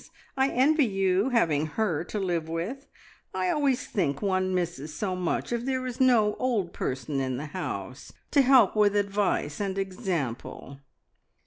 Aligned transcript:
I 0.35 0.49
envy 0.49 0.87
you 0.87 1.29
having 1.29 1.67
her 1.77 2.03
to 2.05 2.17
live 2.19 2.49
with. 2.49 2.87
I 3.35 3.51
always 3.51 3.85
think 3.85 4.19
one 4.19 4.51
misses 4.55 4.91
so 4.95 5.15
much 5.15 5.53
if 5.53 5.63
there 5.63 5.85
is 5.85 6.01
no 6.01 6.33
old 6.39 6.73
person 6.73 7.19
in 7.19 7.37
the 7.37 7.45
house 7.53 8.11
to 8.31 8.41
help 8.41 8.75
with 8.75 8.95
advice 8.95 9.59
and 9.59 9.77
example!" 9.77 10.79